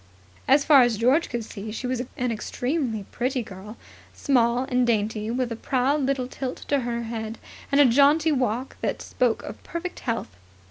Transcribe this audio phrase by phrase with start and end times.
[0.47, 3.77] As far as George could see she was an extremely pretty girl,
[4.15, 7.37] small and dainty, with a proud little tilt to her head
[7.71, 10.35] and the jaunty walk that spoke of perfect health.